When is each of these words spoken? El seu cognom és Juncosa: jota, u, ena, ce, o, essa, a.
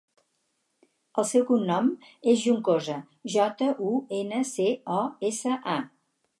El 1.23 1.27
seu 1.31 1.45
cognom 1.49 1.91
és 2.33 2.41
Juncosa: 2.45 2.97
jota, 3.35 3.71
u, 3.91 3.95
ena, 4.23 4.43
ce, 4.57 4.69
o, 4.99 5.01
essa, 5.33 5.63
a. 5.79 5.81